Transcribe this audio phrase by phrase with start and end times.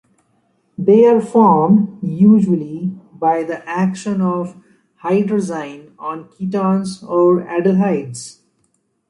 [0.79, 4.55] They are formed usually by the action of
[5.03, 8.39] hydrazine on ketones or aldehydes.